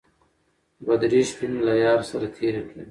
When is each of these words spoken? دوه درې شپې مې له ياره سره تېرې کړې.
دوه 0.83 0.95
درې 1.01 1.21
شپې 1.29 1.45
مې 1.51 1.61
له 1.67 1.73
ياره 1.83 2.03
سره 2.11 2.27
تېرې 2.35 2.61
کړې. 2.69 2.79